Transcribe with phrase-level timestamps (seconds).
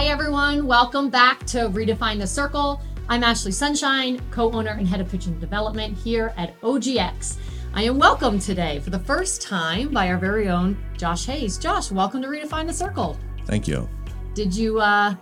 [0.00, 0.66] Hi, everyone.
[0.66, 2.80] Welcome back to Redefine the Circle.
[3.10, 7.36] I'm Ashley Sunshine, co owner and head of pitching development here at OGX.
[7.74, 11.58] I am welcomed today for the first time by our very own Josh Hays.
[11.58, 13.20] Josh, welcome to Redefine the Circle.
[13.44, 13.86] Thank you.
[14.32, 15.14] Did you, uh,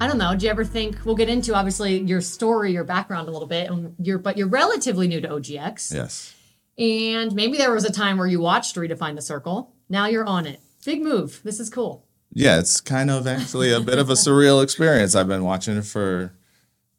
[0.00, 3.28] I don't know, did you ever think we'll get into obviously your story, your background
[3.28, 5.94] a little bit, and you're, but you're relatively new to OGX.
[5.94, 6.34] Yes.
[6.76, 9.72] And maybe there was a time where you watched Redefine the Circle.
[9.88, 10.58] Now you're on it.
[10.84, 11.40] Big move.
[11.44, 12.04] This is cool.
[12.34, 15.14] Yeah, it's kind of actually a bit of a surreal experience.
[15.14, 16.32] I've been watching it for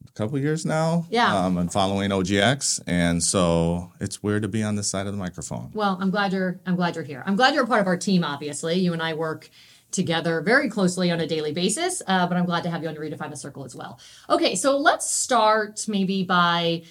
[0.07, 1.05] a couple years now.
[1.09, 1.35] Yeah.
[1.35, 5.19] Um, and following OGX, and so it's weird to be on this side of the
[5.19, 5.71] microphone.
[5.73, 7.21] Well, I'm glad you're I'm glad you're here.
[7.25, 8.23] I'm glad you're a part of our team.
[8.23, 9.49] Obviously, you and I work
[9.91, 12.01] together very closely on a daily basis.
[12.07, 13.99] Uh, but I'm glad to have you on Redefine the Circle as well.
[14.29, 16.83] Okay, so let's start maybe by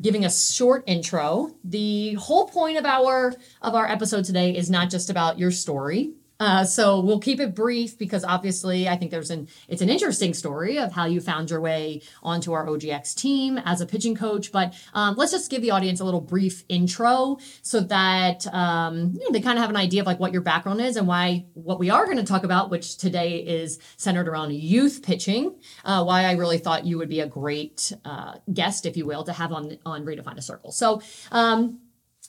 [0.00, 1.54] giving a short intro.
[1.64, 6.12] The whole point of our of our episode today is not just about your story.
[6.42, 10.34] Uh, so we'll keep it brief because obviously I think there's an it's an interesting
[10.34, 14.50] story of how you found your way onto our OGX team as a pitching coach.
[14.50, 19.20] But um, let's just give the audience a little brief intro so that um, you
[19.20, 21.46] know, they kind of have an idea of like what your background is and why
[21.54, 25.54] what we are going to talk about, which today is centered around youth pitching.
[25.84, 29.22] Uh, why I really thought you would be a great uh, guest, if you will,
[29.22, 30.72] to have on on Redefine a Circle.
[30.72, 31.78] So um,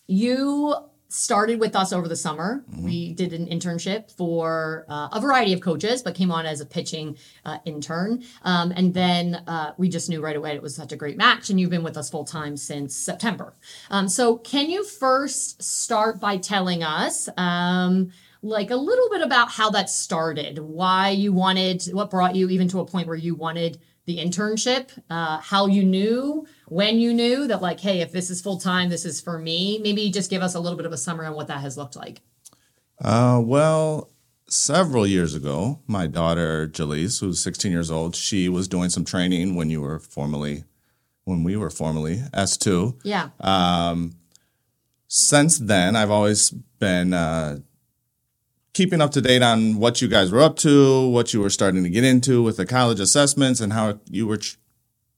[0.05, 0.75] you
[1.13, 2.63] started with us over the summer.
[2.71, 2.83] Mm-hmm.
[2.83, 6.65] We did an internship for uh, a variety of coaches, but came on as a
[6.65, 8.23] pitching uh, intern.
[8.41, 11.49] Um, and then uh, we just knew right away it was such a great match.
[11.49, 13.53] And you've been with us full time since September.
[13.91, 17.29] Um, so, can you first start by telling us?
[17.37, 18.11] Um,
[18.45, 22.67] like a little bit about how that started, why you wanted, what brought you even
[22.67, 27.47] to a point where you wanted the internship, uh, how you knew, when you knew
[27.47, 29.79] that, like, hey, if this is full time, this is for me.
[29.81, 31.95] Maybe just give us a little bit of a summary on what that has looked
[31.95, 32.21] like.
[33.03, 34.09] Uh, well,
[34.47, 39.55] several years ago, my daughter Jaleese, who's 16 years old, she was doing some training
[39.55, 40.63] when you were formerly,
[41.25, 42.99] when we were formerly S2.
[43.03, 43.29] Yeah.
[43.39, 44.15] Um,
[45.07, 47.59] since then, I've always been uh,
[48.73, 51.83] keeping up to date on what you guys were up to, what you were starting
[51.83, 54.57] to get into with the college assessments, and how you were ch-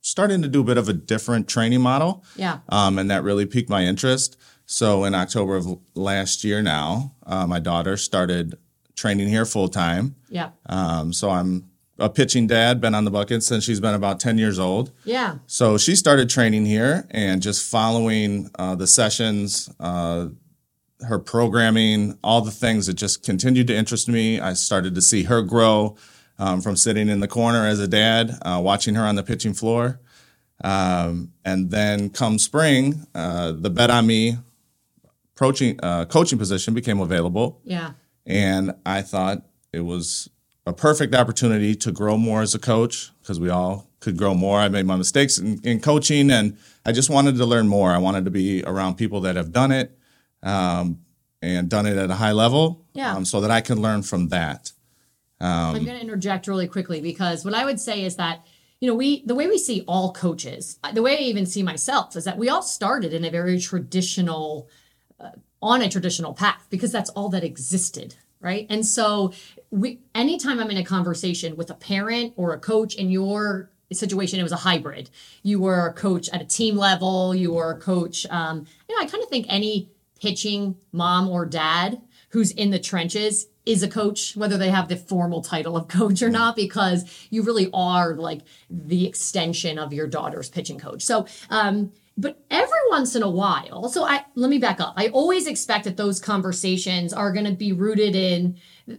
[0.05, 2.23] starting to do a bit of a different training model.
[2.35, 2.59] Yeah.
[2.69, 4.37] Um, and that really piqued my interest.
[4.67, 8.55] So in October of last year now, uh, my daughter started
[8.95, 10.15] training here full time.
[10.29, 10.51] Yeah.
[10.67, 14.37] Um, so I'm a pitching dad, been on the bucket since she's been about 10
[14.37, 14.91] years old.
[15.05, 15.37] Yeah.
[15.47, 20.27] So she started training here and just following uh, the sessions, uh,
[21.01, 24.39] her programming, all the things that just continued to interest me.
[24.39, 25.97] I started to see her grow
[26.39, 29.53] um, from sitting in the corner as a dad, uh, watching her on the pitching
[29.53, 29.99] floor.
[30.63, 34.37] Um, and then come spring, uh, the bet on me
[35.35, 37.59] coaching, uh, coaching position became available.
[37.65, 37.91] Yeah.
[38.25, 39.39] And I thought
[39.73, 40.29] it was
[40.65, 44.59] a perfect opportunity to grow more as a coach because we all could grow more.
[44.59, 47.91] I made my mistakes in, in coaching and I just wanted to learn more.
[47.91, 49.97] I wanted to be around people that have done it
[50.41, 51.01] um,
[51.41, 53.13] and done it at a high level Yeah.
[53.13, 54.71] um, so that I can learn from that.
[55.45, 58.45] I'm going to interject really quickly because what I would say is that
[58.79, 62.15] you know we the way we see all coaches, the way I even see myself
[62.15, 64.69] is that we all started in a very traditional
[65.19, 68.67] uh, on a traditional path because that's all that existed, right?
[68.69, 69.33] And so
[69.71, 74.39] we anytime I'm in a conversation with a parent or a coach in your situation
[74.39, 75.09] it was a hybrid
[75.43, 79.01] you were a coach at a team level you were a coach um, you know
[79.01, 79.89] i kind of think any
[80.19, 84.95] pitching mom or dad who's in the trenches is a coach, whether they have the
[84.95, 90.07] formal title of coach or not, because you really are like the extension of your
[90.07, 91.01] daughter's pitching coach.
[91.01, 94.93] So, um, but every once in a while, so I let me back up.
[94.95, 98.57] I always expect that those conversations are going to be rooted in,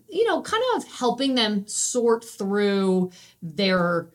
[0.08, 3.10] you know, kind of helping them sort through
[3.40, 4.10] their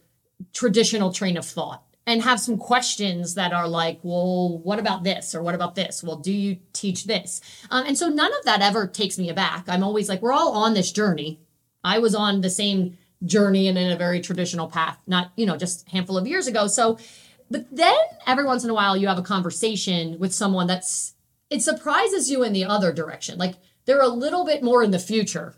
[0.53, 5.35] traditional train of thought and have some questions that are like, well, what about this?
[5.35, 6.03] Or what about this?
[6.03, 7.41] Well, do you teach this?
[7.69, 9.69] Um, and so none of that ever takes me aback.
[9.69, 11.39] I'm always like, we're all on this journey.
[11.83, 15.57] I was on the same journey and in a very traditional path, not, you know,
[15.57, 16.65] just a handful of years ago.
[16.67, 16.97] So,
[17.51, 21.13] but then every once in a while, you have a conversation with someone that's,
[21.51, 23.37] it surprises you in the other direction.
[23.37, 23.55] Like
[23.85, 25.55] they're a little bit more in the future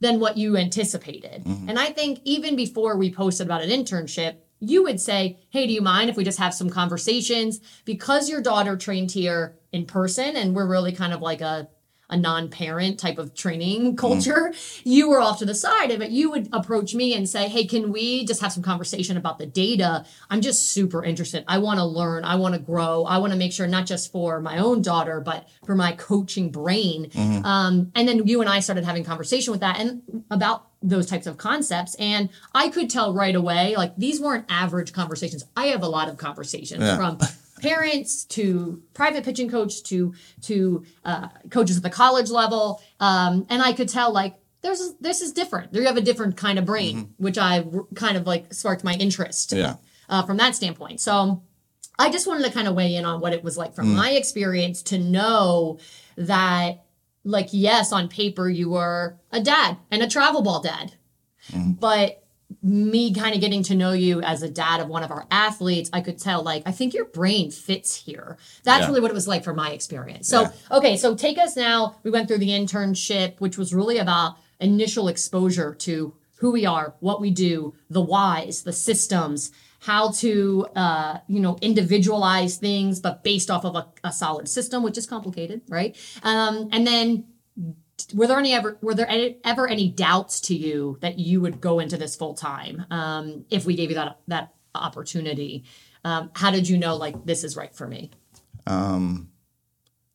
[0.00, 1.46] than what you anticipated.
[1.68, 4.36] And I think even before we posted about an internship,
[4.68, 7.60] you would say, Hey, do you mind if we just have some conversations?
[7.84, 11.68] Because your daughter trained here in person and we're really kind of like a,
[12.08, 14.54] a non-parent type of training culture,
[14.84, 16.10] you were off to the side of it.
[16.10, 19.46] You would approach me and say, Hey, can we just have some conversation about the
[19.46, 20.04] data?
[20.30, 21.44] I'm just super interested.
[21.48, 22.24] I want to learn.
[22.24, 23.04] I want to grow.
[23.04, 26.50] I want to make sure not just for my own daughter, but for my coaching
[26.50, 27.10] brain.
[27.44, 31.26] Um, and then you and I started having conversation with that and about those types
[31.26, 31.94] of concepts.
[31.96, 35.44] And I could tell right away, like these weren't average conversations.
[35.56, 36.96] I have a lot of conversations Yeah.
[36.96, 37.18] from
[37.62, 43.62] parents to private pitching coach to to uh, coaches at the college level, um, and
[43.62, 45.74] I could tell like there's this is different.
[45.74, 49.52] You have a different kind of brain, which I kind of like sparked my interest
[49.52, 49.76] Yeah.
[50.08, 51.00] uh, from that standpoint.
[51.00, 51.42] So
[51.98, 54.10] I just wanted to kind of weigh in on what it was like from my
[54.10, 55.78] experience to know
[56.16, 56.84] that,
[57.26, 60.94] like, yes, on paper you were a dad and a travel ball dad,
[61.50, 61.72] mm-hmm.
[61.72, 62.22] but
[62.62, 65.90] me kind of getting to know you as a dad of one of our athletes,
[65.92, 68.38] I could tell, like, I think your brain fits here.
[68.62, 68.86] That's Yeah.
[68.88, 70.28] really what it was like for my experience.
[70.28, 70.52] So, Yeah.
[70.70, 71.96] okay, so take us now.
[72.04, 76.94] We went through the internship, which was really about initial exposure to who we are,
[77.00, 79.50] what we do, the whys, the systems,
[79.80, 84.82] how to, uh, you know, individualize things, but based off of a, a solid system,
[84.82, 85.96] which is complicated, right?
[86.22, 87.24] Um, and then
[88.14, 91.60] were there any ever were there any, ever any doubts to you that you would
[91.60, 95.64] go into this full time um, if we gave you that that opportunity?
[96.04, 98.10] Um, how did you know like this is right for me?
[98.66, 99.30] um,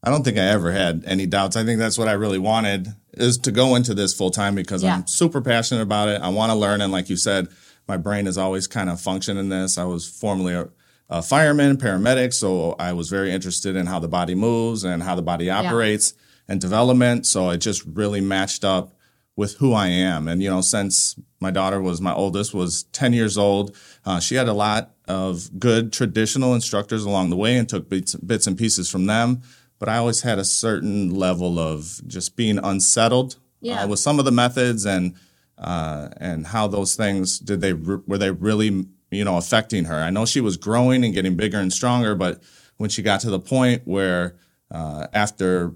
[0.04, 1.56] I don't think I ever had any doubts.
[1.56, 4.82] I think that's what I really wanted is to go into this full time because
[4.84, 4.96] Yeah.
[4.96, 6.20] I'm super passionate about it.
[6.22, 6.82] I want to learn.
[6.82, 7.50] And like you said,
[7.88, 9.78] my brain has always kind of functioned in this.
[9.78, 10.70] I was formerly a,
[11.10, 12.34] a fireman, paramedic.
[12.34, 16.14] So I was very interested in how the body moves and how the body operates
[16.48, 17.26] and development.
[17.26, 18.94] So it just really matched up
[19.36, 20.28] with who I am.
[20.28, 23.76] And, you know, since my daughter was my oldest, was 10 years old,
[24.06, 28.14] uh, she had a lot of good traditional instructors along the way and took bits,
[28.16, 29.42] bits and pieces from them.
[29.80, 33.84] But I always had a certain level of just being unsettled Yeah.
[33.84, 35.16] uh, with some of the methods and
[35.62, 39.96] uh, and how those things did they were they really you know affecting her.
[39.96, 42.42] I know she was growing and getting bigger and stronger, but
[42.78, 44.36] when she got to the point where
[44.72, 45.74] uh, after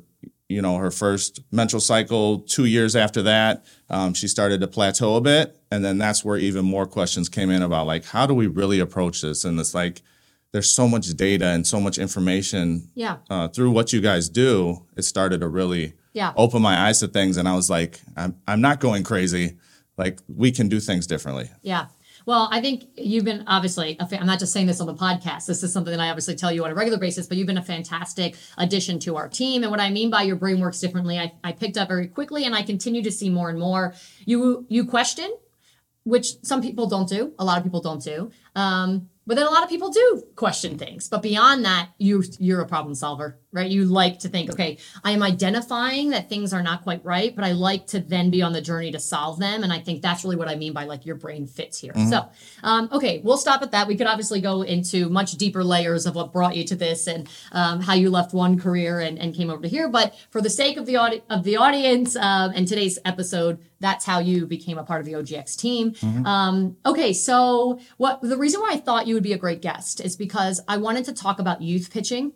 [0.50, 5.16] you know her first menstrual cycle, two years after that, um, she started to plateau
[5.16, 8.34] a bit, and then that's where even more questions came in about like how do
[8.34, 9.46] we really approach this?
[9.46, 10.02] And it's like
[10.52, 14.86] there's so much data and so much information Yeah, uh, through what you guys do.
[14.96, 18.36] It started to really yeah, open my eyes to things and I was like, I'm
[18.48, 19.58] I'm not going crazy.
[19.98, 21.50] Like we can do things differently.
[21.62, 21.88] yeah.
[22.26, 25.46] Well, I think you've been obviously, fa- I'm not just saying this on the podcast.
[25.46, 27.60] This is something that I obviously tell you on a regular basis, but you've been
[27.60, 29.62] a fantastic addition to our team.
[29.62, 32.46] And what I mean by your brain works differently, I, I picked up very quickly
[32.46, 33.94] and I continue to see more and more.
[34.26, 35.32] You, you question,
[36.04, 38.32] which some people don't do, a lot of people don't do.
[38.56, 41.10] Um, but then a lot of people do question things.
[41.10, 43.70] But beyond that, you you're a problem solver, right?
[43.70, 47.44] You like to think, okay, I am identifying that things are not quite right, but
[47.46, 49.64] I like to then be on the journey to solve them.
[49.64, 51.94] And I think that's really what I mean by like your brain fits here.
[52.10, 52.28] So,
[52.64, 53.88] um, okay, we'll stop at that.
[53.88, 57.28] We could obviously go into much deeper layers of what brought you to this and
[57.52, 59.88] um, how you left one career and, and came over to here.
[59.88, 64.06] But for the sake of the audi- of the audience um, and today's episode, that's
[64.06, 65.94] how you became a part of the OGX team.
[66.26, 70.02] Um, okay, so what the reason why I thought you would be a great guest
[70.02, 72.34] is because I wanted to talk about youth pitching,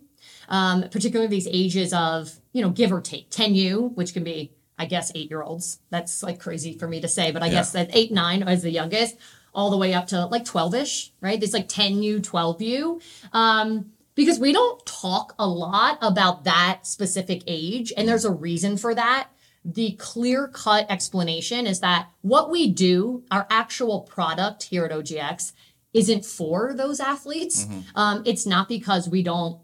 [0.49, 4.85] um, particularly these ages of you know give or take 10U, which can be I
[4.85, 5.79] guess eight year olds.
[5.89, 8.71] That's like crazy for me to say, but I guess that eight nine is the
[8.71, 9.17] youngest,
[9.53, 11.39] all the way up to like 12 ish, right?
[11.39, 13.01] There's like 10U, 12U.
[13.33, 18.75] Um, because we don't talk a lot about that specific age, and there's a reason
[18.75, 19.29] for that
[19.65, 25.51] the clear cut explanation is that what we do, our actual product here at OGX,
[25.93, 27.65] isn't for those athletes.
[27.95, 29.59] Um, it's not because we don't,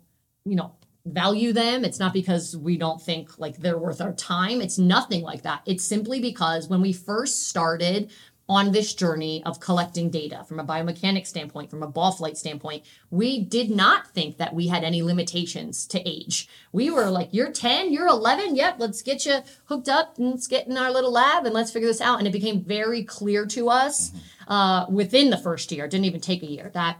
[0.45, 0.73] you know,
[1.05, 1.83] value them.
[1.83, 4.61] It's not because we don't think like they're worth our time.
[4.61, 5.61] It's nothing like that.
[5.65, 8.11] It's simply because when we first started
[8.47, 12.83] on this journey of collecting data from a biomechanics standpoint, from a ball flight standpoint,
[13.09, 16.47] we did not think that we had any limitations to age.
[16.71, 20.47] We were like, you're 10, you're 11, yep, let's get you hooked up and let's
[20.47, 22.19] get in our little lab and let's figure this out.
[22.19, 24.11] And it became very clear to us
[24.47, 26.99] uh, within the first year, it didn't even take a year, that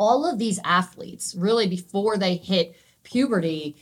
[0.00, 3.76] all of these athletes, really before they hit puberty,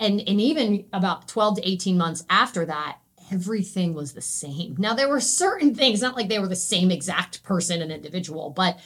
[0.00, 2.98] and, and even about 12 to 18 months after that,
[3.32, 4.74] everything was the same.
[4.78, 8.50] Now, there were certain things, not like they were the same exact person and individual,
[8.50, 8.80] but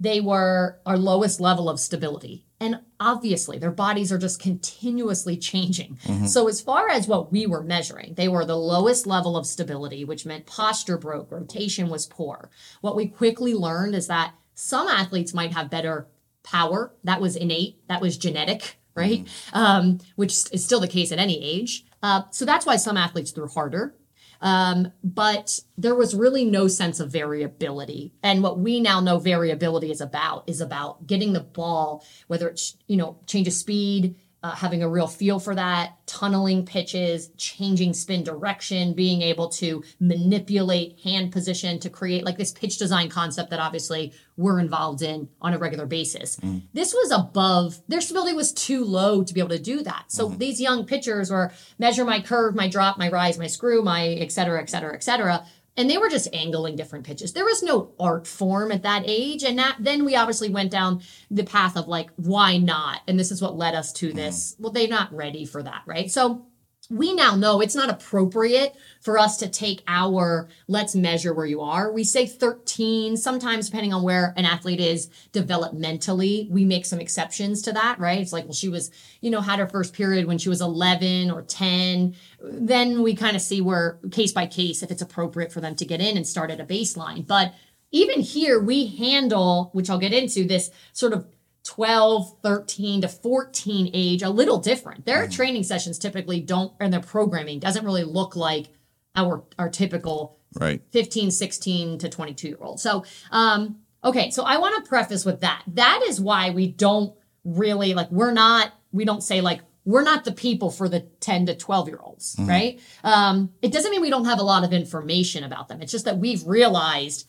[0.00, 2.46] they were our lowest level of stability.
[2.60, 5.98] And obviously, their bodies are just continuously changing.
[6.04, 6.26] Mm-hmm.
[6.26, 10.04] So, as far as what we were measuring, they were the lowest level of stability,
[10.04, 12.50] which meant posture broke, rotation was poor.
[12.80, 16.08] What we quickly learned is that some athletes might have better
[16.42, 16.92] power.
[17.04, 19.28] That was innate, that was genetic, right?
[19.52, 21.86] Um, which is still the case at any age.
[22.02, 23.94] Uh, so, that's why some athletes threw harder.
[24.40, 28.12] Um, but there was really no sense of variability.
[28.22, 32.76] And what we now know variability is about is about getting the ball, whether it's,
[32.86, 37.92] you know, change of speed, uh, having a real feel for that, tunneling pitches, changing
[37.94, 43.50] spin direction, being able to manipulate hand position to create like this pitch design concept
[43.50, 46.36] that obviously we're involved in on a regular basis.
[46.36, 46.62] Mm.
[46.72, 50.04] This was above, their stability was too low to be able to do that.
[50.08, 50.38] So mm.
[50.38, 54.30] these young pitchers were measure my curve, my drop, my rise, my screw, my et
[54.30, 55.46] cetera, et cetera, et cetera
[55.76, 57.32] and they were just angling different pitches.
[57.32, 59.42] There was no art form at that age.
[59.44, 63.02] And that, then we obviously went down the path of like, why not?
[63.06, 64.52] And this is what led us to this.
[64.52, 64.62] Mm-hmm.
[64.62, 66.10] Well, they're not ready for that, right?
[66.10, 66.46] So
[66.90, 71.60] we now know it's not appropriate for us to take our let's measure where you
[71.60, 71.92] are.
[71.92, 77.62] We say 13, sometimes depending on where an athlete is developmentally, we make some exceptions
[77.62, 78.20] to that, right?
[78.20, 78.90] It's like, well, she was,
[79.20, 82.14] you know, had her first period when she was 11 or 10.
[82.42, 85.84] Then we kind of see where case by case if it's appropriate for them to
[85.84, 87.26] get in and start at a baseline.
[87.26, 87.54] But
[87.92, 91.26] even here, we handle, which I'll get into, this sort of
[91.66, 95.04] 12, 13 to 14 age a little different.
[95.04, 95.32] Their mm.
[95.32, 98.68] training sessions typically don't, and their programming doesn't really look like
[99.16, 102.80] our, our typical right 15, 16 to 22 year old.
[102.80, 104.30] So, um, okay.
[104.30, 105.62] So I want to preface with that.
[105.66, 110.24] That is why we don't really like, we're not, we don't say like, we're not
[110.24, 112.48] the people for the 10 to 12 year olds, mm.
[112.48, 112.80] right?
[113.02, 115.82] Um, it doesn't mean we don't have a lot of information about them.
[115.82, 117.26] It's just that we've realized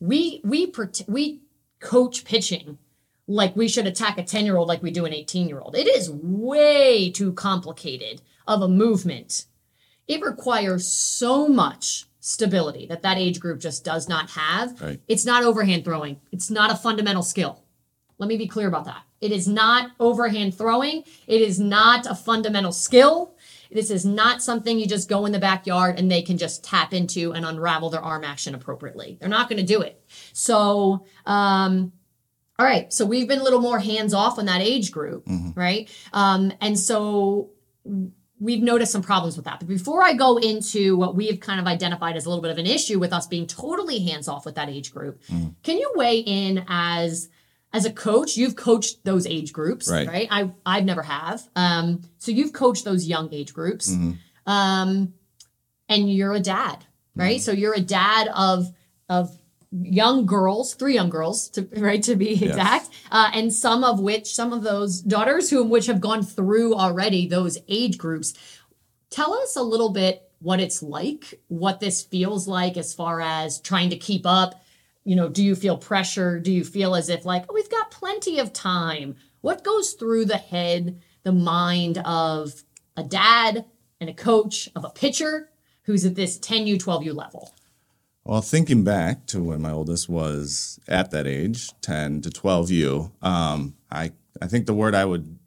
[0.00, 0.72] we, we,
[1.06, 1.42] we
[1.78, 2.78] coach pitching
[3.26, 5.76] like we should attack a 10 year old like we do an 18 year old.
[5.76, 9.46] It is way too complicated of a movement.
[10.06, 14.80] It requires so much stability that that age group just does not have.
[14.80, 15.00] Right.
[15.08, 16.20] It's not overhand throwing.
[16.32, 17.62] It's not a fundamental skill.
[18.18, 19.02] Let me be clear about that.
[19.20, 21.04] It is not overhand throwing.
[21.26, 23.34] It is not a fundamental skill.
[23.70, 26.94] This is not something you just go in the backyard and they can just tap
[26.94, 29.16] into and unravel their arm action appropriately.
[29.20, 30.02] They're not going to do it.
[30.32, 31.92] So, um,
[32.58, 35.58] all right, so we've been a little more hands off on that age group, mm-hmm.
[35.58, 35.90] right?
[36.12, 37.50] Um, and so
[38.40, 39.60] we've noticed some problems with that.
[39.60, 42.50] But before I go into what we have kind of identified as a little bit
[42.50, 45.48] of an issue with us being totally hands off with that age group, mm-hmm.
[45.62, 47.28] can you weigh in as
[47.72, 48.36] as a coach?
[48.36, 50.08] You've coached those age groups, right?
[50.08, 50.28] right?
[50.30, 51.46] I I've never have.
[51.56, 54.12] Um, so you've coached those young age groups, mm-hmm.
[54.50, 55.14] um,
[55.88, 56.84] and you're a dad,
[57.14, 57.36] right?
[57.36, 57.42] Mm-hmm.
[57.42, 58.66] So you're a dad of
[59.08, 59.36] of
[59.82, 63.00] young girls, three young girls, to, right to be exact, yes.
[63.10, 67.26] uh, and some of which, some of those daughters whom which have gone through already
[67.26, 68.34] those age groups.
[69.10, 73.60] Tell us a little bit what it's like, what this feels like as far as
[73.60, 74.62] trying to keep up.
[75.04, 76.40] You know, do you feel pressure?
[76.40, 79.16] Do you feel as if like oh, we've got plenty of time?
[79.40, 82.64] What goes through the head, the mind of
[82.96, 83.64] a dad
[84.00, 85.50] and a coach of a pitcher
[85.82, 87.52] who's at this 10U, 12U level?
[88.26, 93.76] Well, thinking back to when my oldest was at that age, 10 to 12U, um,
[93.88, 94.10] I,
[94.42, 95.38] I think the word I would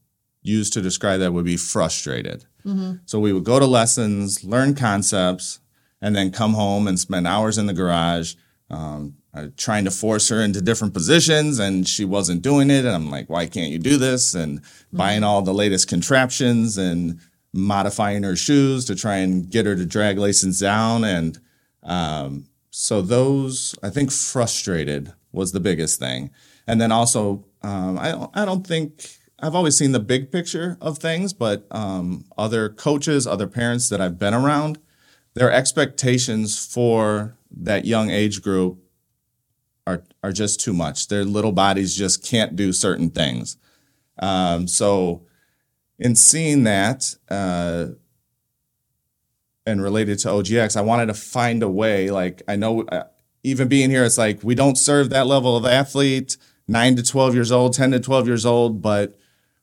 [0.43, 2.45] use to describe that would be frustrated.
[2.65, 3.00] Mm-hmm.
[3.05, 5.59] So we would go to lessons, learn concepts,
[6.01, 8.36] and then come home and spend hours in the garage
[8.69, 12.86] um, uh, trying to force her into different positions, and she wasn't doing it.
[12.86, 14.33] And I'm like, why can't you do this?
[14.33, 14.98] And mm-hmm.
[14.98, 17.19] buying all the latest contraptions and
[17.51, 21.03] modifying her shoes to try and get her to drag laces down.
[21.03, 21.38] And
[21.83, 26.31] um, so those I think frustrated was the biggest thing,
[26.67, 30.77] and then also um, I don't, I don't think I've always seen the big picture
[30.81, 34.79] of things, but um, other coaches, other parents that I've been around,
[35.33, 38.79] their expectations for that young age group
[39.88, 41.07] are are just too much.
[41.07, 43.57] Their little bodies just can't do certain things.
[44.19, 45.23] Um, so,
[45.97, 47.88] in seeing that, uh,
[49.69, 52.11] and related to OGX, I wanted to find a way.
[52.11, 53.03] Like I know, uh,
[53.43, 57.33] even being here, it's like we don't serve that level of athlete, nine to twelve
[57.33, 59.17] years old, ten to twelve years old, but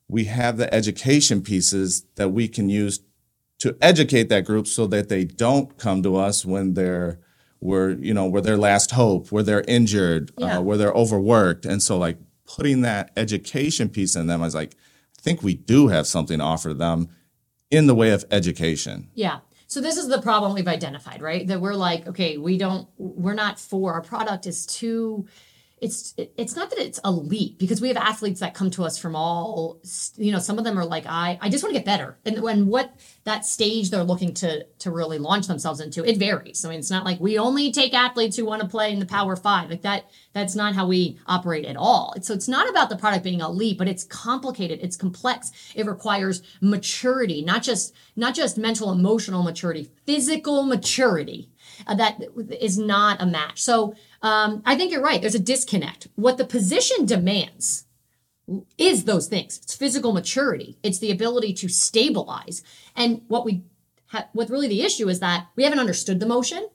[0.08, 3.00] we have the education pieces that we can use
[3.58, 7.18] to educate that group so that they don't come to us when they're
[7.60, 10.58] we're you know we're their last hope, where they're injured, uh, yeah.
[10.58, 14.54] uh, where they're overworked, and so like putting that education piece in them, I was
[14.54, 14.74] like,
[15.18, 17.08] I think we do have something to offer them
[17.70, 19.10] in the way of education.
[19.14, 19.40] Yeah.
[19.76, 21.46] So this is the problem we've identified, right?
[21.46, 25.26] That we're like, okay, we don't, we're not for our product is too
[25.78, 29.14] it's it's not that it's elite because we have athletes that come to us from
[29.14, 29.78] all
[30.16, 32.16] you know some of them are like i i just want to get better.
[32.24, 36.64] And when what that stage they're looking to to really launch themselves into it varies.
[36.64, 39.06] I mean it's not like we only take athletes who want to play in the
[39.06, 39.68] power five.
[39.68, 42.14] Like that that's not how we operate at all.
[42.22, 45.52] So it's not about the product being elite but it's complicated it's complex.
[45.74, 51.50] It requires maturity not just not just mental emotional maturity physical maturity
[51.86, 52.22] uh, that
[52.60, 53.94] is not a match so
[54.26, 55.20] um, I think you're right.
[55.20, 56.08] There's a disconnect.
[56.16, 57.84] What the position demands
[58.76, 59.60] is those things.
[59.62, 60.78] It's physical maturity.
[60.82, 62.62] It's the ability to stabilize.
[62.96, 63.62] And what we
[64.06, 66.68] ha- what really the issue is that we haven't understood the motion,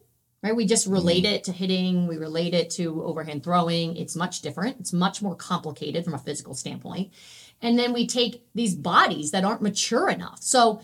[0.44, 0.56] right?
[0.56, 3.98] We just relate it to hitting, we relate it to overhand throwing.
[3.98, 4.80] It's much different.
[4.80, 7.12] It's much more complicated from a physical standpoint.
[7.62, 10.42] And then we take these bodies that aren't mature enough.
[10.42, 10.82] So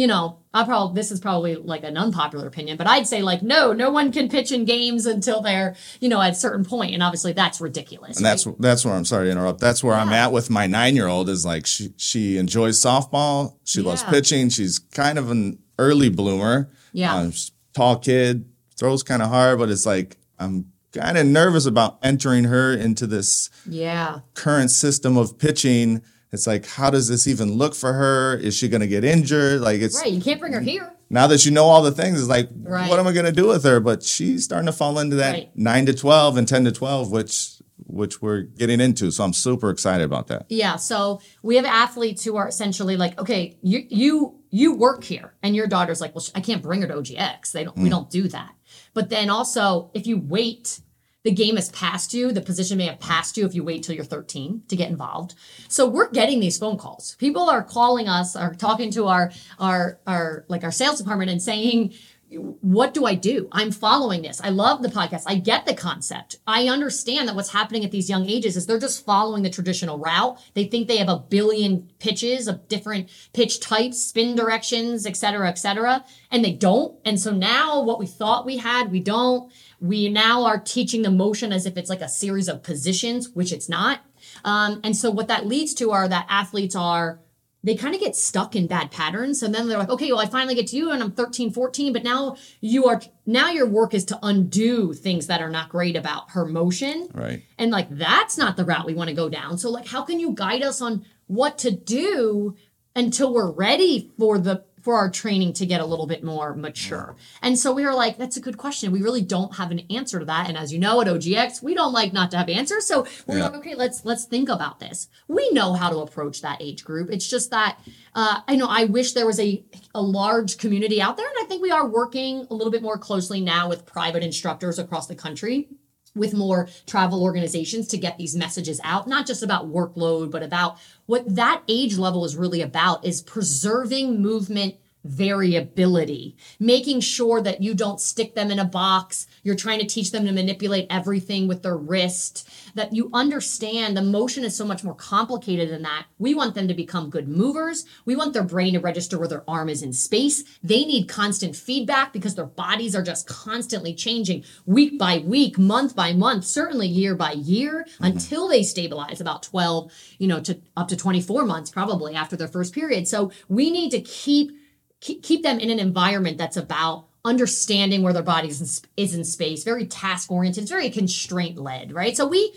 [0.00, 3.42] you know, I probably this is probably like an unpopular opinion, but I'd say like
[3.42, 6.94] no, no one can pitch in games until they're you know at a certain point,
[6.94, 8.16] and obviously that's ridiculous.
[8.16, 9.60] And that's that's where I'm sorry to interrupt.
[9.60, 11.28] That's where I'm at with my nine year old.
[11.28, 13.58] Is like she she enjoys softball.
[13.64, 14.48] She loves pitching.
[14.48, 16.70] She's kind of an early bloomer.
[16.94, 17.14] Yeah.
[17.14, 17.34] Um,
[17.74, 22.44] tall kid, throws kind of hard, but it's like I'm kind of nervous about entering
[22.44, 26.00] her into this yeah, current system of pitching.
[26.32, 28.36] It's like, how does this even look for her?
[28.36, 29.60] Is she going to get injured?
[29.60, 30.12] Like, it's right.
[30.12, 30.92] You can't bring her here.
[31.08, 32.88] now that you know all the things, it's like, Right.
[32.88, 33.80] what am I going to do with her?
[33.80, 35.50] But she's starting to fall into that Right.
[35.56, 37.56] nine to twelve and ten to twelve, which
[37.86, 39.10] which we're getting into.
[39.10, 40.46] So I'm super excited about that.
[40.48, 40.76] Yeah.
[40.76, 45.54] So we have athletes who are essentially like, okay, you you you work here, and
[45.56, 47.52] your daughter's like, well, I can't bring her to OGX.
[47.52, 47.76] They don't.
[47.76, 47.90] We hmm.
[47.90, 48.54] don't do that.
[48.94, 50.80] But then also, if you wait,
[51.22, 52.32] the game has passed you.
[52.32, 55.34] The position may have passed you if you wait till you're 13 to get involved.
[55.68, 57.16] So we're getting these phone calls.
[57.16, 61.42] People are calling us, are talking to our our our like our sales department and
[61.42, 61.94] saying.
[62.32, 63.48] What do I do?
[63.50, 64.40] I'm following this.
[64.40, 65.24] I love the podcast.
[65.26, 66.36] I get the concept.
[66.46, 69.98] I understand that what's happening at these young ages is they're just following the traditional
[69.98, 70.38] route.
[70.54, 75.48] They think they have a billion pitches of different pitch types, spin directions, et cetera,
[75.48, 76.04] et cetera.
[76.30, 76.96] And they don't.
[77.04, 79.52] And so now what we thought we had, we don't.
[79.80, 83.52] We now are teaching the motion as if it's like a series of positions, which
[83.52, 84.00] it's not.
[84.44, 87.20] Um, and so what that leads to are that athletes are
[87.62, 90.24] they kind of get stuck in bad patterns and then they're like okay well i
[90.26, 93.92] finally get to you and i'm 13 14 but now you are now your work
[93.92, 97.42] is to undo things that are not great about her motion Right.
[97.58, 100.18] and like that's not the route we want to go down so like how can
[100.18, 102.56] you guide us on what to do
[102.96, 107.14] until we're ready for the for our training to get a little bit more mature.
[107.42, 108.90] And so we were like that's a good question.
[108.90, 110.48] We really don't have an answer to that.
[110.48, 112.86] And as you know at ogx we don't like not to have answers.
[112.86, 113.44] So we're Yeah.
[113.44, 115.06] like okay let's let's think about this.
[115.28, 117.08] We know how to approach that age group.
[117.08, 117.78] It's just that
[118.16, 121.28] uh, i know i wish there was a a large community out there.
[121.28, 124.80] And i think we are working a little bit more closely now with private instructors
[124.80, 125.68] across the country
[126.14, 130.76] with more travel organizations to get these messages out not just about workload but about
[131.06, 137.74] what that age level is really about is preserving movement variability making sure that you
[137.74, 139.26] don't stick them in a box.
[139.42, 144.02] You're trying to teach them to manipulate everything with their wrist that you understand the
[144.02, 146.06] motion is so much more complicated than that.
[146.18, 147.84] We want them to become good movers.
[148.04, 150.44] We want their brain to register where their arm is in space.
[150.62, 155.96] They need constant feedback because their bodies are just constantly changing week by week month
[155.96, 158.04] by month certainly year by year mm-hmm.
[158.04, 162.48] until they stabilize about 12 you know to up to 24 months probably after their
[162.48, 163.08] first period.
[163.08, 164.59] So we need to keep
[165.00, 169.14] keep, keep them in an environment that's about understanding where their body is in, is
[169.14, 172.54] in space very task oriented it's very constraint led right so we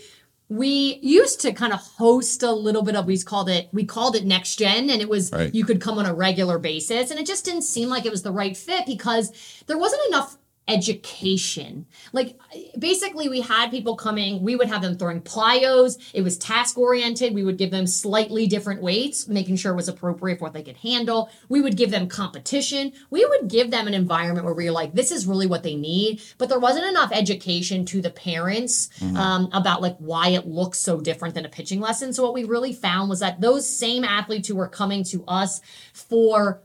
[0.48, 4.16] we used to kind of host a little bit of we called it we called
[4.16, 5.54] it next gen and it was Right.
[5.54, 8.22] you could come on a regular basis and it just didn't seem like it was
[8.22, 9.32] the right fit because
[9.66, 11.86] there wasn't enough education.
[12.12, 12.38] Like
[12.78, 15.98] basically we had people coming we would have them throwing plyos.
[16.14, 17.34] It was task oriented.
[17.34, 20.62] We would give them slightly different weights making sure it was appropriate for what they
[20.62, 21.30] could handle.
[21.48, 22.92] We would give them competition.
[23.10, 25.76] We would give them an environment where we were like this is really what they
[25.76, 26.22] need.
[26.38, 31.00] But there wasn't enough education to the parents um, about like why it looks so
[31.00, 32.12] different than a pitching lesson.
[32.12, 35.60] So what we really found was that those same athletes who were coming to us
[35.92, 36.62] for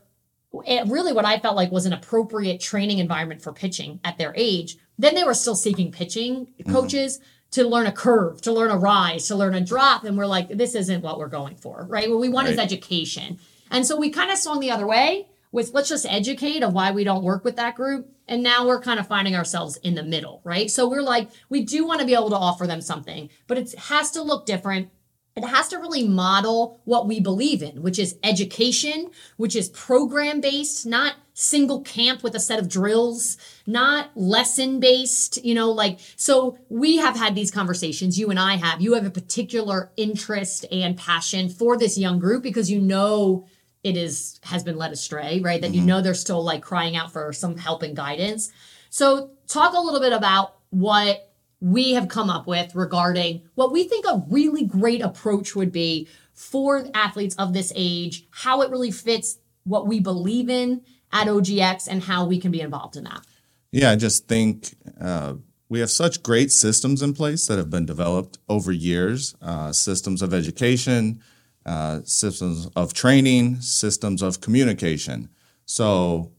[0.52, 4.76] really what I felt like was an appropriate training environment for pitching at their age.
[4.98, 6.72] Then they were still seeking pitching mm-hmm.
[6.72, 7.20] coaches
[7.52, 10.04] to learn a curve, to learn a rise, to learn a drop.
[10.04, 12.08] And we're like, this isn't what we're going for, right?
[12.08, 13.38] What we want is education.
[13.70, 16.92] And so we kind of swung the other way with let's just educate of why
[16.92, 18.08] we don't work with that group.
[18.28, 20.70] And now we're kind of finding ourselves in the middle, right?
[20.70, 23.74] So we're like, we do want to be able to offer them something, but it
[23.74, 24.90] has to look different
[25.36, 30.40] it has to really model what we believe in, which is education, which is program
[30.40, 35.98] based, not single camp with a set of drills, not lesson based, you know, like,
[36.16, 38.80] so we have had these conversations, you and I have.
[38.80, 43.46] You have a particular interest and passion for this young group because you know
[43.82, 45.60] it is has been led astray, right?
[45.60, 45.86] That you mm-hmm.
[45.86, 48.52] know they're still like crying out for some help and guidance.
[48.90, 51.29] So talk a little bit about what
[51.60, 56.08] we have come up with regarding what we think a really great approach would be
[56.32, 61.86] for athletes of this age, how it really fits what we believe in at OGX
[61.88, 63.26] and how we can be involved in that.
[63.72, 65.34] Yeah, I just think uh,
[65.68, 70.22] we have such great systems in place that have been developed over years uh, systems
[70.22, 71.22] of education,
[71.66, 75.28] uh, systems of training, systems of communication.
[75.66, 76.32] So,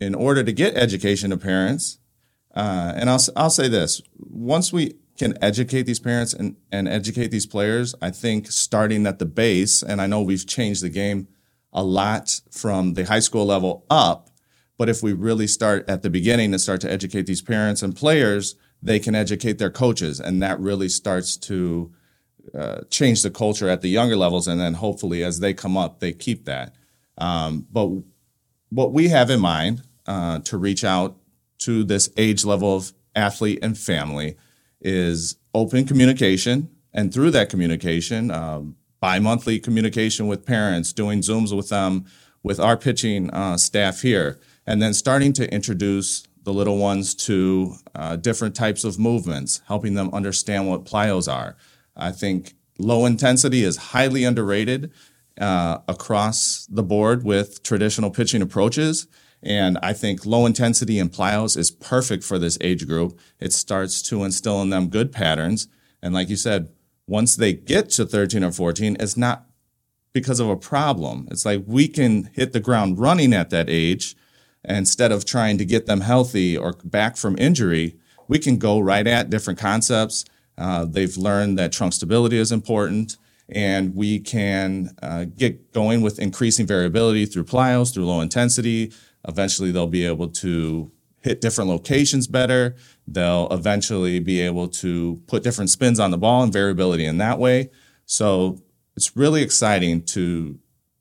[0.00, 1.98] in order to get education to parents,
[2.54, 7.28] uh, and I'll, I'll say this once we can educate these parents and, and educate
[7.28, 11.28] these players, I think starting at the base, and I know we've changed the game
[11.72, 14.30] a lot from the high school level up,
[14.78, 17.94] but if we really start at the beginning and start to educate these parents and
[17.94, 21.92] players, they can educate their coaches, and that really starts to
[22.54, 24.48] uh, change the culture at the younger levels.
[24.48, 26.74] And then hopefully, as they come up, they keep that.
[27.16, 27.88] Um, but
[28.70, 31.16] what we have in mind uh, to reach out
[31.64, 34.36] to this age level of athlete and family
[34.80, 41.68] is open communication, and through that communication, um, bi-monthly communication with parents, doing Zooms with
[41.68, 42.04] them,
[42.42, 47.74] with our pitching uh, staff here, and then starting to introduce the little ones to
[47.94, 51.56] uh, different types of movements, helping them understand what plyos are.
[51.96, 54.90] I think low intensity is highly underrated
[55.40, 59.06] uh, across the board with traditional pitching approaches.
[59.42, 63.18] And I think low intensity in plyos is perfect for this age group.
[63.40, 65.68] It starts to instill in them good patterns.
[66.00, 66.68] And like you said,
[67.08, 69.46] once they get to 13 or 14, it's not
[70.12, 71.26] because of a problem.
[71.30, 74.14] It's like we can hit the ground running at that age.
[74.64, 77.96] Instead of trying to get them healthy or back from injury,
[78.28, 80.24] we can go right at different concepts.
[80.56, 83.16] Uh, they've learned that trunk stability is important
[83.48, 88.92] and we can uh, get going with increasing variability through plyos, through low intensity,
[89.26, 92.74] Eventually, they'll be able to hit different locations better.
[93.06, 97.38] They'll eventually be able to put different spins on the ball and variability in that
[97.38, 97.70] way.
[98.06, 98.60] So
[98.96, 100.58] it's really exciting to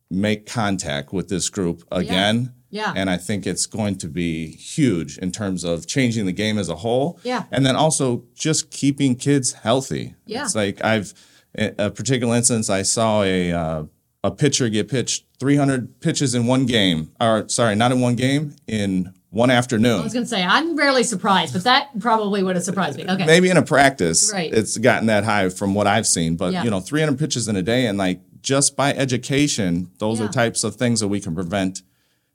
[0.09, 2.53] make contact with this group again.
[2.69, 2.93] Yeah.
[2.95, 6.69] And I think it's going to be huge in terms of changing the game as
[6.69, 7.19] a whole.
[7.23, 7.43] Yeah.
[7.51, 10.15] And then also just keeping kids healthy.
[10.25, 10.43] Yeah.
[10.43, 11.13] It's like I've,
[11.55, 13.83] a particular instance, I saw a, uh,
[14.23, 18.55] a pitcher get pitched 300 pitches in one game, or sorry, not in one game,
[18.67, 19.99] in one afternoon.
[19.99, 23.05] I was going to say, I'm rarely surprised, but that probably would have surprised me.
[23.07, 23.25] Okay.
[23.25, 24.53] Maybe in a practice, right.
[24.53, 26.63] it's gotten that high from what I've seen, but yeah.
[26.63, 30.25] you know, 300 pitches in a day, and like just by education, those yeah.
[30.25, 31.81] are types of things that we can prevent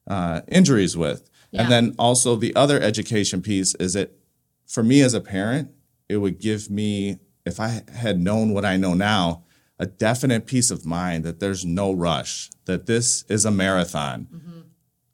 [0.06, 1.28] uh, injuries with.
[1.50, 1.62] Yeah.
[1.62, 4.18] And then also the other education piece is it,
[4.66, 5.70] for me as a parent,
[6.08, 9.44] it would give me, if I had known what I know now,
[9.78, 14.28] a definite peace of mind that there's no rush, that this is a marathon.
[14.32, 14.60] Mm-hmm.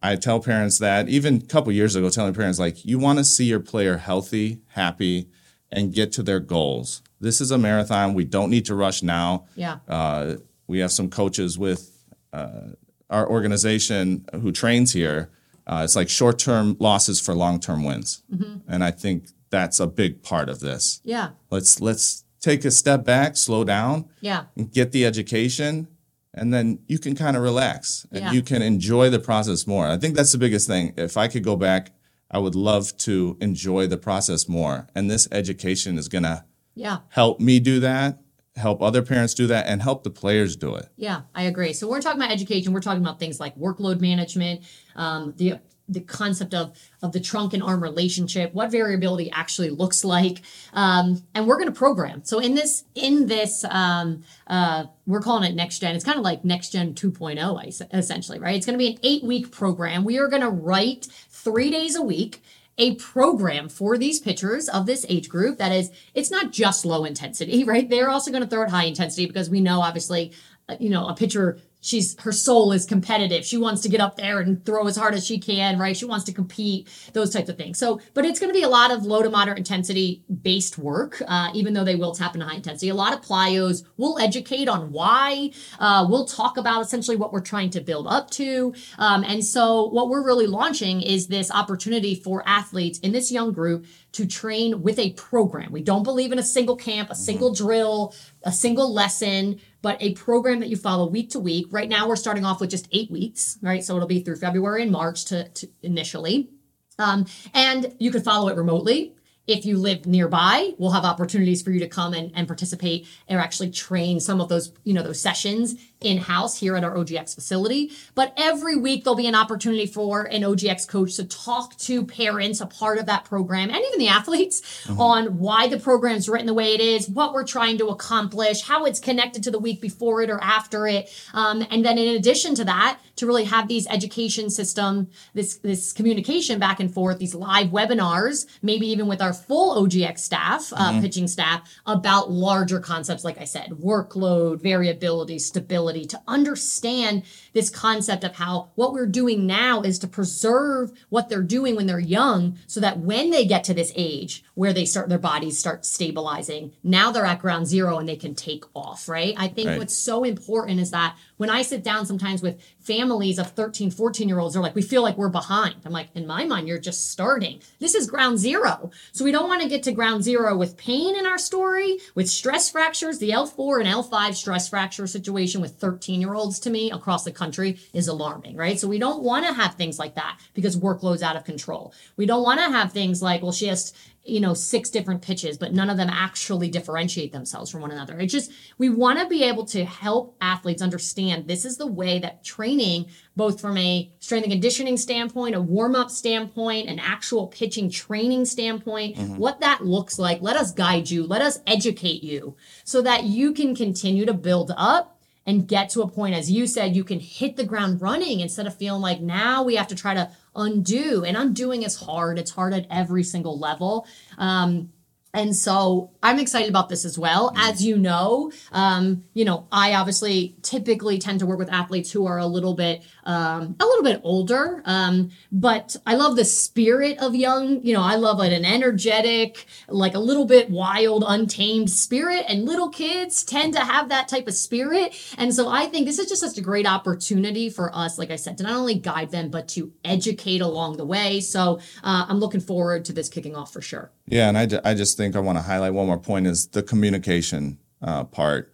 [0.03, 3.25] I tell parents that even a couple years ago, telling parents like, you want to
[3.25, 5.29] see your player healthy, happy,
[5.70, 7.03] and get to their goals.
[7.20, 8.14] This is a marathon.
[8.14, 9.46] We don't need to rush now.
[9.55, 9.79] Yeah.
[9.88, 11.90] Uh, we have some coaches with
[12.33, 12.70] uh,
[13.11, 15.31] our organization who trains here.
[15.66, 18.59] Uh, it's like short term losses for long term wins, mm-hmm.
[18.66, 21.01] and I think that's a big part of this.
[21.05, 21.31] Yeah.
[21.51, 25.88] Let's let's take a step back, slow down, yeah, and get the education,
[26.35, 28.33] and then you can kind of relax and yeah.
[28.33, 29.87] you can enjoy the process more.
[29.87, 30.92] I think that's the biggest thing.
[30.96, 31.92] If I could go back,
[32.31, 34.88] I would love to enjoy the process more.
[34.94, 37.00] And this education is going to yeah.
[37.11, 38.22] help me do that,
[38.57, 40.88] help other parents do that, and help the players do it.
[40.96, 41.74] Yeah, I agree.
[41.74, 42.72] So we're talking about education.
[42.72, 44.62] We're talking about things like workload management,
[44.96, 45.59] um, the
[45.92, 51.22] the concept of of the trunk and arm relationship, what variability actually looks like, um,
[51.35, 52.24] and we're going to program.
[52.24, 55.94] So in this in this um, uh, we're calling it next gen.
[55.94, 58.57] It's kind of like next gen 2.0 essentially, right?
[58.57, 60.05] It's going to be an eight week program.
[60.05, 62.42] We are going to write three days a week
[62.78, 67.05] a program for these pitchers of this age group that is it's not just low
[67.05, 70.33] intensity right they're also going to throw it high intensity because we know obviously
[70.68, 73.45] uh, you know a pitcher she's her soul is competitive.
[73.45, 75.95] She wants to get up there and throw as hard as she can, right?
[75.95, 77.79] She wants to compete, those types of things.
[77.79, 81.21] So, but it's going to be a lot of low to moderate intensity based work,
[81.27, 82.88] uh, even though they will tap into high intensity.
[82.88, 83.85] A lot of plyos.
[83.99, 85.51] We'll educate on why.
[85.79, 88.73] Uh, we'll talk about essentially what we're trying to build up to.
[88.99, 93.53] Um, and so, what we're really launching is this opportunity for athletes in this young
[93.53, 95.73] group to train with a program.
[95.73, 98.14] We don't believe in a single camp, a single drill,
[98.45, 101.66] a single lesson, but a program that you follow week to week.
[101.71, 103.85] Right now, we're starting off with just eight weeks, right?
[103.85, 106.51] So it'll be through February and March to, to initially.
[106.99, 109.14] Um, and you can follow it remotely.
[109.49, 113.38] If you live nearby, we'll have opportunities for you to come and, and participate or
[113.38, 117.93] actually train some of those, you know, those sessions in-house here at our OGX facility.
[118.15, 122.61] But every week there'll be an opportunity for an OGX coach to talk to parents,
[122.61, 125.01] a part of that program, and even the athletes mm-hmm.
[125.01, 128.85] on why the program's written the way it is, what we're trying to accomplish, how
[128.85, 131.12] it's connected to the week before it or after it.
[131.35, 135.93] Um, and then in addition to that, to really have these education system, this, this
[135.93, 141.01] communication back and forth, these live webinars, maybe even with our full OGX staff, uh,
[141.01, 148.24] pitching staff, about larger concepts, like I said, workload, variability, stability, to understand this concept
[148.24, 152.59] of how what we're doing now is to preserve what they're doing when they're young
[152.66, 156.72] so that when they get to this age where they start their bodies start stabilizing,
[156.83, 159.35] now they're at ground zero and they can take off, right?
[159.37, 159.78] I think Right.
[159.78, 164.28] what's so important is that when I sit down sometimes with families of 13, 14
[164.28, 165.76] year olds, they're like, we feel like we're behind.
[165.85, 167.61] I'm like, in my mind, you're just starting.
[167.78, 168.90] This is ground zero.
[169.12, 172.28] So we don't want to get to ground zero with pain in our story, with
[172.28, 173.18] stress fractures.
[173.18, 177.33] The L4 and L5 stress fracture situation with 13 year olds to me across the
[177.33, 178.79] country is alarming, right?
[178.79, 181.92] So we don't want to have things like that because workload's out of control.
[182.16, 183.92] We don't want to have things like, well, she has
[184.25, 188.18] you know six different pitches but none of them actually differentiate themselves from one another
[188.21, 192.21] it just we want to be able to help athletes understand this is the way
[192.21, 197.90] that training both from a strength and conditioning standpoint a warm-up standpoint an actual pitching
[197.90, 199.37] training standpoint mm-hmm.
[199.37, 203.53] what that looks like let us guide you let us educate you so that you
[203.53, 207.18] can continue to build up and get to a point, as you said, you can
[207.18, 211.24] hit the ground running instead of feeling like now we have to try to undo.
[211.24, 212.38] And undoing is hard.
[212.38, 214.07] It's hard at every single level.
[214.38, 214.91] Um,
[215.35, 217.55] and so I'm excited about this as well.
[217.57, 222.27] As you know, um, you know, I obviously typically tend to work with athletes who
[222.27, 224.83] are a little bit, um, a little bit older.
[224.85, 227.83] Um, but I love the spirit of young.
[227.83, 232.45] You know, I love like an energetic, like a little bit wild, untamed spirit.
[232.47, 235.16] And little kids tend to have that type of spirit.
[235.38, 238.37] And so I think this is just such a great opportunity for us, like I
[238.37, 241.40] said, to not only guide them but to educate along the way.
[241.40, 244.12] So uh, I'm looking forward to this kicking off for sure.
[244.33, 246.68] Yeah, and I, ju- I just think I want to highlight one more point is
[246.68, 248.73] the communication uh, part.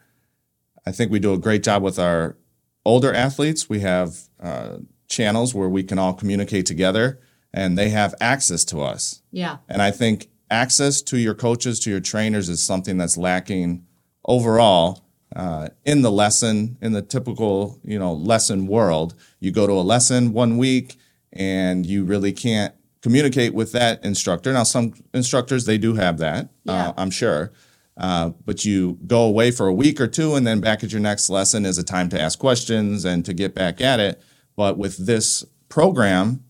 [0.86, 2.36] I think we do a great job with our
[2.84, 3.68] older athletes.
[3.68, 4.76] We have uh,
[5.08, 7.18] channels where we can all communicate together,
[7.52, 9.20] and they have access to us.
[9.32, 9.56] Yeah.
[9.68, 13.84] And I think access to your coaches, to your trainers, is something that's lacking
[14.24, 19.16] overall uh, in the lesson, in the typical you know lesson world.
[19.40, 20.98] You go to a lesson one week,
[21.32, 22.74] and you really can't
[23.08, 24.52] communicate with that instructor.
[24.52, 26.88] Now, some instructors they do have that, Yeah.
[26.88, 27.52] uh, I'm sure.
[27.96, 31.00] Uh, but you go away for a week or two, and then back at your
[31.00, 34.20] next lesson is a time to ask questions and to get back at it.
[34.56, 36.44] But with this program,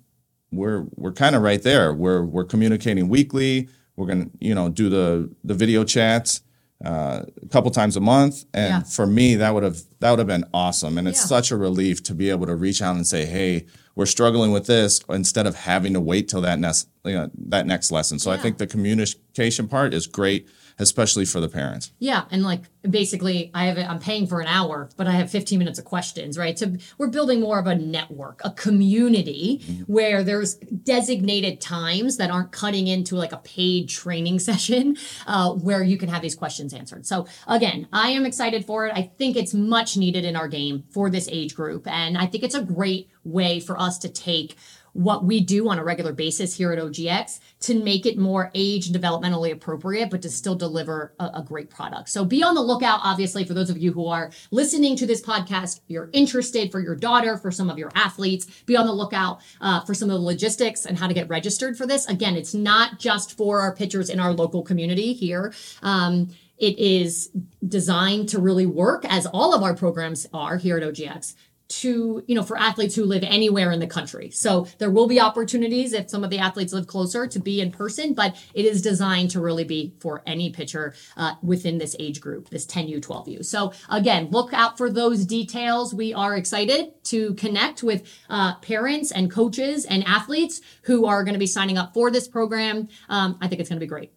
[0.53, 1.95] we're we're kind of right there.
[1.95, 3.69] We're we're communicating weekly.
[3.97, 6.43] We're gonna you know do the the video chats
[6.85, 8.83] uh, a couple times a month, and Yeah.
[8.83, 10.99] for me that would have that would have been awesome.
[10.99, 11.27] And it's Yeah.
[11.37, 13.65] such a relief to be able to reach out and say, hey,
[13.99, 17.67] we're struggling with this, instead of having to wait till that next you know, that
[17.67, 18.21] next lesson.
[18.21, 21.93] So I think the communication part is great, especially for the parents.
[21.99, 25.59] Yeah, and like basically, I have I'm paying for an hour, but I have 15
[25.59, 26.59] minutes of questions, right?
[26.59, 32.53] So we're building more of a network, a community where there's designated times that aren't
[32.53, 37.07] cutting into like a paid training session uh, where you can have these questions answered.
[37.07, 38.93] So again, I am excited for it.
[38.95, 42.45] I think it's much needed in our game for this age group, and I think
[42.45, 44.57] it's a great way for us to take
[44.93, 48.89] what we do on a regular basis here at OGX to make it more age
[48.89, 52.09] and developmentally appropriate, but to still deliver a, a great product.
[52.09, 55.23] So be on the lookout, obviously, for those of you who are listening to this
[55.23, 59.41] podcast, you're interested for your daughter, for some of your athletes, be on the lookout
[59.61, 62.07] uh, for some of the logistics and how to get registered for this.
[62.07, 65.53] Again, it's not just for our pitchers in our local community here.
[65.83, 67.31] Um, it is
[67.67, 71.35] designed to really work as all of our programs are here at OGX
[71.69, 74.31] to you know for athletes who live anywhere in the country.
[74.31, 77.71] So there will be opportunities if some of the athletes live closer to be in
[77.71, 82.21] person but it is designed to really be for any pitcher uh, within this age
[82.21, 85.95] group this 10u 12u so again look out for those details.
[85.95, 91.35] We are excited to connect with uh, parents and coaches and athletes who are going
[91.35, 92.89] to be signing up for this program.
[93.09, 94.13] Um, i think it's going to be great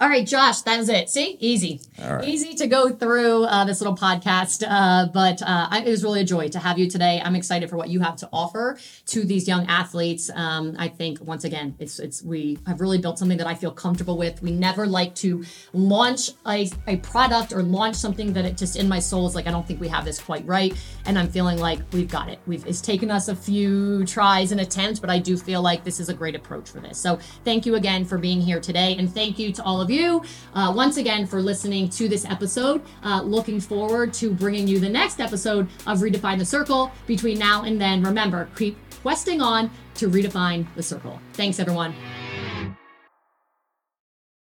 [0.00, 1.08] all right, Josh, that was it.
[1.08, 2.24] See, easy, right.
[2.24, 4.64] easy to go through uh, this little podcast.
[4.68, 7.22] Uh, but uh, I, it was really a joy to have you today.
[7.24, 8.76] I'm excited for what you have to offer
[9.06, 10.32] to these young athletes.
[10.34, 13.70] Um, I think once again, it's it's we have really built something that I feel
[13.70, 14.42] comfortable with.
[14.42, 18.88] We never like to launch a, a product or launch something that it just in
[18.88, 20.74] my soul is like I don't think we have this quite right,
[21.06, 22.40] and I'm feeling like we've got it.
[22.48, 26.00] We've it's taken us a few tries and attempts, but I do feel like this
[26.00, 26.98] is a great approach for this.
[26.98, 30.24] So thank you again for being here today, and thank you to all of you
[30.54, 32.82] uh, once again for listening to this episode.
[33.04, 36.90] Uh, looking forward to bringing you the next episode of Redefine the Circle.
[37.06, 41.20] Between now and then, remember, keep questing on to redefine the circle.
[41.34, 41.94] Thanks, everyone.